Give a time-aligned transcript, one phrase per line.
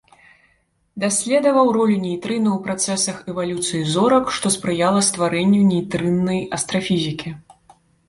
[1.03, 7.41] Даследаваў ролю нейтрына ў працэсах эвалюцыі зорак, што спрыяла стварэнню нейтрыннай астрафізікі.